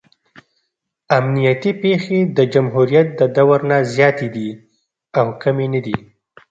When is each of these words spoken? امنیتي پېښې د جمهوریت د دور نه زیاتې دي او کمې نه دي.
امنیتي 1.17 1.71
پېښې 1.81 2.19
د 2.37 2.39
جمهوریت 2.53 3.07
د 3.19 3.21
دور 3.37 3.59
نه 3.69 3.77
زیاتې 3.95 4.27
دي 4.35 4.49
او 5.19 5.27
کمې 5.41 5.67
نه 5.73 5.79
دي. 5.85 5.97